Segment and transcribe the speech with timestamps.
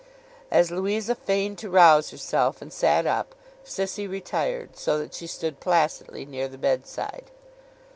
[0.49, 5.59] As Louisa feigned to rouse herself, and sat up, Sissy retired, so that she stood
[5.59, 7.25] placidly near the bedside.